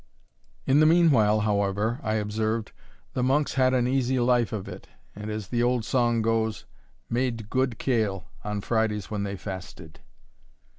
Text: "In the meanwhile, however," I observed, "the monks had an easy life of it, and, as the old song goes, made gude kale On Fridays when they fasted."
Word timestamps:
"In 0.65 0.79
the 0.79 0.87
meanwhile, 0.87 1.41
however," 1.41 1.99
I 2.01 2.15
observed, 2.15 2.71
"the 3.13 3.21
monks 3.21 3.53
had 3.53 3.75
an 3.75 3.85
easy 3.87 4.19
life 4.19 4.51
of 4.51 4.67
it, 4.67 4.87
and, 5.15 5.29
as 5.29 5.49
the 5.49 5.61
old 5.61 5.85
song 5.85 6.23
goes, 6.23 6.65
made 7.07 7.51
gude 7.51 7.77
kale 7.77 8.25
On 8.43 8.61
Fridays 8.61 9.11
when 9.11 9.21
they 9.21 9.35
fasted." 9.37 9.99